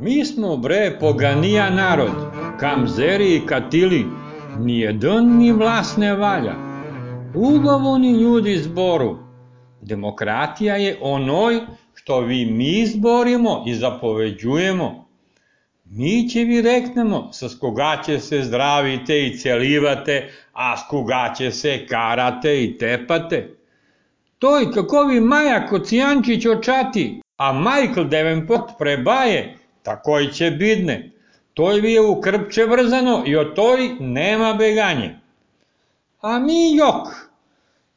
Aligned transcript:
Mi 0.00 0.24
smo 0.24 0.56
bre 0.56 0.96
poganija 1.00 1.70
narod, 1.70 2.10
kamzeri 2.60 3.36
i 3.36 3.46
katili, 3.46 4.06
nijedan 4.58 5.36
ni 5.38 5.52
vlast 5.52 5.96
ne 5.96 6.14
valja. 6.14 6.54
Ugovoni 7.34 8.12
ljudi 8.12 8.56
zboru, 8.58 9.18
demokratija 9.80 10.76
je 10.76 10.98
onoj 11.00 11.60
što 11.94 12.20
vi 12.20 12.46
mi 12.46 12.70
izborimo 12.70 13.64
i 13.66 13.74
zapoveđujemo. 13.74 15.08
Mi 15.84 16.28
će 16.28 16.40
vi 16.40 16.62
reknemo 16.62 17.32
sa 17.32 17.46
koga 17.60 18.02
će 18.06 18.20
se 18.20 18.42
zdravite 18.42 19.26
i 19.26 19.38
celivate, 19.38 20.30
a 20.52 20.76
s 20.76 20.80
koga 20.90 21.34
će 21.38 21.50
se 21.50 21.86
karate 21.86 22.64
i 22.64 22.78
tepate. 22.78 23.56
Toj 24.38 24.72
kako 24.72 25.02
vi 25.02 25.20
Maja 25.20 25.66
Kocijančić 25.66 26.46
očati, 26.46 27.20
a 27.36 27.52
Michael 27.52 28.08
Davenport 28.08 28.64
prebaje, 28.78 29.58
takoj 29.82 30.32
će 30.32 30.50
bidne. 30.50 31.10
Toj 31.54 31.80
vi 31.80 31.92
je 31.92 32.00
u 32.00 32.20
krpče 32.20 32.64
vrzano 32.64 33.22
i 33.26 33.36
o 33.36 33.44
toj 33.44 33.96
nema 34.00 34.54
beganje. 34.54 35.18
A 36.20 36.38
mi 36.38 36.76
jok, 36.76 37.30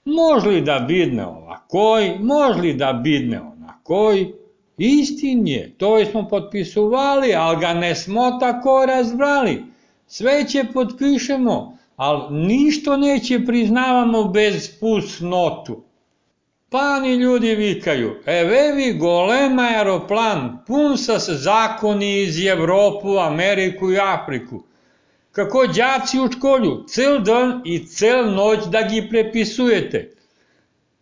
možli 0.05 0.61
da 0.61 0.79
bidne 0.87 1.25
ovakoj, 1.25 2.17
možli 2.19 2.73
da 2.73 2.93
bidne 2.93 3.41
onakoj, 3.41 4.33
istin 4.77 5.47
je, 5.47 5.73
to 5.77 6.05
smo 6.05 6.27
potpisuvali, 6.27 7.33
ali 7.35 7.59
ga 7.59 7.73
ne 7.73 7.95
smo 7.95 8.31
tako 8.39 8.85
razbrali. 8.85 9.63
Sve 10.07 10.47
će 10.47 10.63
potpišemo, 10.73 11.77
ali 11.95 12.35
ništo 12.47 12.97
neće 12.97 13.45
priznavamo 13.45 14.23
bez 14.23 14.79
pusnotu. 14.79 15.88
Pani 16.71 17.13
ljudi 17.15 17.55
vikaju, 17.55 18.15
evevi 18.25 18.93
golema 18.93 19.63
aeroplan, 19.63 20.57
pun 20.67 20.97
sa 20.97 21.15
zakoni 21.19 22.21
iz 22.21 22.45
Evropu, 22.45 23.17
Ameriku 23.17 23.91
i 23.91 23.97
Afriku. 23.99 24.63
Kako 25.31 25.67
đaci 25.67 26.19
u 26.19 26.27
školju, 26.31 26.83
cel 26.87 27.19
dan 27.19 27.61
i 27.65 27.85
cel 27.85 28.29
noć 28.33 28.67
da 28.67 28.81
gi 28.81 29.07
prepisujete. 29.09 30.13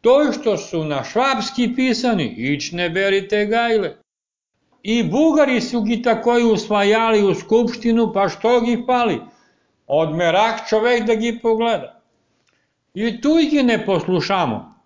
To 0.02 0.32
što 0.34 0.58
su 0.58 0.84
na 0.84 1.04
švabski 1.04 1.74
pisani, 1.76 2.36
ić 2.38 2.72
ne 2.72 2.90
berite 2.90 3.46
gajle. 3.46 3.96
I 4.84 5.04
bugari 5.04 5.62
su 5.62 5.82
gi 5.82 6.02
tako 6.02 6.38
usvajali 6.54 7.24
u 7.24 7.36
skupštinu, 7.36 8.12
pa 8.14 8.30
što 8.30 8.62
gi 8.62 8.84
fali? 8.86 9.20
Odmerak 9.88 10.70
čovek 10.70 11.04
da 11.04 11.16
gi 11.16 11.40
pogleda. 11.42 12.02
I 12.94 13.22
tu 13.22 13.40
ih 13.40 13.64
ne 13.64 13.86
poslušamo. 13.86 14.77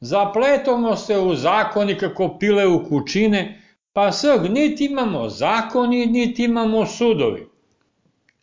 Zapletamo 0.00 0.96
se 0.96 1.18
u 1.18 1.34
zakoni 1.34 1.98
kako 1.98 2.38
pile 2.38 2.66
u 2.66 2.88
kućine, 2.88 3.62
pa 3.92 4.12
sad 4.12 4.50
niti 4.50 4.84
imamo 4.84 5.28
zakoni, 5.28 6.06
niti 6.06 6.44
imamo 6.44 6.86
sudovi. 6.86 7.48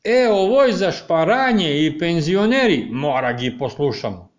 E, 0.03 0.27
ovoj 0.31 0.71
za 0.71 0.91
šparanje 0.91 1.85
i 1.85 1.99
penzioneri 1.99 2.87
mora 2.91 3.33
gi 3.33 3.57
poslušamo. 3.59 4.29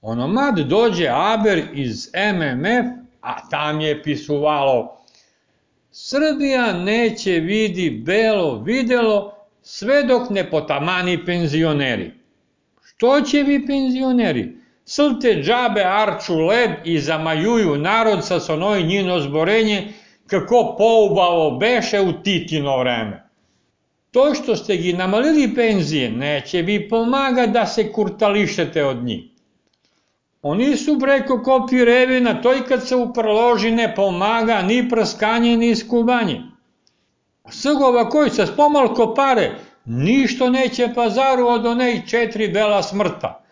Onomad 0.00 0.58
dođe 0.58 1.08
Aber 1.08 1.58
iz 1.72 2.10
MMF, 2.14 2.86
a 3.20 3.48
tam 3.48 3.80
je 3.80 4.02
pisuvalo 4.02 4.96
Srbija 5.90 6.72
neće 6.72 7.30
vidi 7.30 7.90
belo 7.90 8.58
videlo 8.58 9.34
sve 9.62 10.02
dok 10.02 10.30
ne 10.30 10.50
potamani 10.50 11.24
penzioneri. 11.24 12.10
Što 12.82 13.20
će 13.20 13.42
vi 13.42 13.66
penzioneri? 13.66 14.65
Slte 14.88 15.42
džabe 15.42 15.82
arču 15.84 16.34
led 16.46 16.70
i 16.84 16.98
zamajuju 16.98 17.76
narod 17.76 18.24
sa 18.24 18.40
sonoj 18.40 18.82
njino 18.82 19.20
zborenje, 19.20 19.92
kako 20.26 20.74
poubavo 20.78 21.50
beše 21.58 22.00
u 22.00 22.12
Titino 22.22 22.78
vreme. 22.78 23.28
To 24.10 24.34
što 24.34 24.56
ste 24.56 24.76
gi 24.76 24.92
namalili 24.92 25.54
penzije, 25.54 26.10
neće 26.10 26.62
vi 26.62 26.88
pomaga 26.88 27.46
da 27.46 27.66
se 27.66 27.92
kurtališete 27.92 28.84
od 28.84 29.04
njih. 29.04 29.24
Oni 30.42 30.76
su 30.76 30.98
preko 31.00 31.42
kopi 31.42 31.84
revina, 31.84 32.42
to 32.42 32.54
i 32.54 32.60
kad 32.68 32.86
se 32.88 32.96
uprloži 32.96 33.70
ne 33.70 33.94
pomaga 33.94 34.62
ni 34.62 34.88
prskanje 34.88 35.56
ni 35.56 35.76
skubanje. 35.76 36.42
Sgova 37.50 38.08
koji 38.10 38.30
se 38.30 38.46
spomalko 38.46 39.14
pare, 39.14 39.50
ništo 39.84 40.50
neće 40.50 40.88
pazaru 40.94 41.46
od 41.46 41.66
onej 41.66 42.02
četiri 42.06 42.48
bela 42.48 42.82
smrta. 42.82 43.45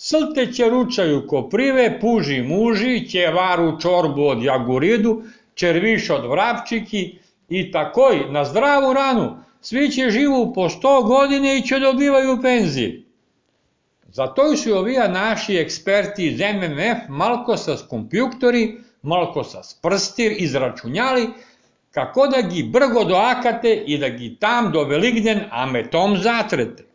Slte 0.00 0.52
će 0.52 0.68
ručaju 0.68 1.26
koprive, 1.26 2.00
puži 2.00 2.42
muži, 2.42 3.08
ćevaru 3.08 3.80
čorbu 3.80 4.26
od 4.26 4.42
jaguridu, 4.42 5.22
červiš 5.54 6.10
od 6.10 6.30
vrapčiki 6.30 7.18
i 7.48 7.70
takoj 7.72 8.20
na 8.30 8.44
zdravu 8.44 8.92
ranu, 8.92 9.36
svi 9.60 9.90
će 9.90 10.10
živu 10.10 10.52
po 10.54 10.68
sto 10.68 11.02
godine 11.02 11.56
i 11.58 11.62
će 11.62 11.78
dobivaju 11.78 12.38
penzije. 12.42 13.02
Zato 14.08 14.56
su 14.56 14.74
ovija 14.74 15.08
naši 15.08 15.56
eksperti 15.56 16.26
iz 16.26 16.40
MMF 16.40 17.08
malko 17.08 17.56
sa 17.56 17.76
kompjuktori, 17.88 18.78
malko 19.02 19.44
sa 19.44 19.60
prstir 19.82 20.34
izračunjali 20.38 21.28
kako 21.90 22.26
da 22.26 22.40
gi 22.40 22.62
brgo 22.62 23.04
doakate 23.04 23.74
i 23.86 23.98
da 23.98 24.08
gi 24.08 24.36
tam 24.40 24.72
do 24.72 24.84
veligden 24.84 25.40
ametom 25.50 26.16
zatrete. 26.16 26.87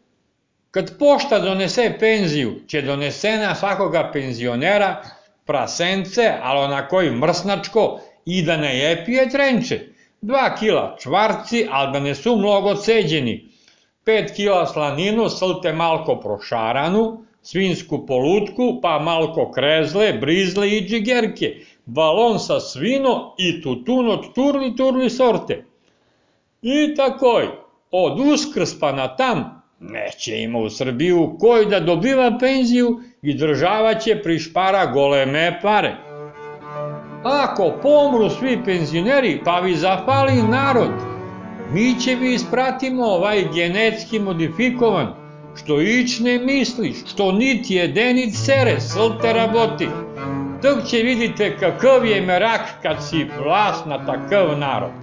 Kad 0.74 0.98
pošta 1.00 1.40
donese 1.40 1.84
penziju, 2.00 2.54
će 2.68 2.82
donesena 2.82 3.56
svakoga 3.56 4.10
penzionera 4.14 5.04
prasence, 5.46 6.34
ali 6.44 6.60
onako 6.60 7.02
i 7.02 7.12
mrsnačko, 7.12 8.00
i 8.26 8.42
da 8.42 8.58
ne 8.58 8.78
jepije 8.80 9.30
trenče. 9.30 9.80
Dva 10.22 10.56
kila 10.56 10.96
čvarci, 11.02 11.68
ali 11.72 11.94
da 11.94 12.00
ne 12.00 12.16
su 12.16 12.36
mnogo 12.38 12.76
ceđeni. 12.76 13.50
Pet 14.06 14.32
kila 14.36 14.66
slaninu, 14.66 15.30
slte 15.30 15.74
malko 15.74 16.16
prošaranu, 16.16 17.24
svinsku 17.42 18.06
polutku, 18.08 18.80
pa 18.82 19.00
malko 19.00 19.52
krezle, 19.52 20.14
brizle 20.14 20.70
i 20.70 20.82
džigerke, 20.88 21.56
balon 21.86 22.40
sa 22.40 22.60
svino 22.60 23.36
i 23.38 23.62
tutun 23.62 24.10
od 24.10 24.34
turli 24.34 24.76
turli 24.76 25.10
sorte. 25.10 25.66
I 26.62 26.96
takoj, 26.96 27.48
od 27.92 28.20
uskrs 28.20 28.80
pa 28.80 28.92
na 28.92 29.16
tam, 29.16 29.62
Neće 29.90 30.42
ima 30.42 30.60
u 30.60 30.70
Srbiju 30.70 31.36
koji 31.40 31.66
da 31.66 31.80
dobiva 31.80 32.38
penziju 32.40 33.00
i 33.22 33.34
država 33.34 33.96
će 33.96 34.22
prišpara 34.24 34.86
goleme 34.86 35.60
pare. 35.62 35.96
Ako 37.24 37.74
pomru 37.82 38.30
svi 38.30 38.60
penzioneri, 38.66 39.42
pa 39.46 39.60
vi 39.60 39.76
zafali 39.76 40.44
narod, 40.44 40.92
mi 41.74 42.00
će 42.00 42.16
vi 42.16 42.34
ispratimo 42.34 43.06
ovaj 43.06 43.44
genetski 43.54 44.20
modifikovan, 44.20 45.08
što 45.56 45.82
ić 45.82 46.20
ne 46.20 46.40
misliš, 46.40 46.96
što 47.14 47.32
niti 47.32 47.76
je 47.76 48.14
nit 48.14 48.36
sere, 48.36 48.80
slte 48.80 49.34
raboti. 49.34 49.88
Dok 50.62 50.86
će 50.86 50.98
vidite 50.98 51.58
kakav 51.58 52.06
je 52.06 52.22
merak 52.22 52.62
kad 52.82 52.98
si 53.10 53.28
vlast 53.44 53.86
na 53.86 54.06
takav 54.06 54.60
narod. 54.60 55.03